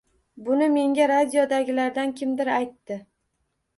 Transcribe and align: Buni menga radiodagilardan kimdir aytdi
Buni 0.45 0.69
menga 0.77 1.07
radiodagilardan 1.11 2.17
kimdir 2.23 2.53
aytdi 2.59 2.99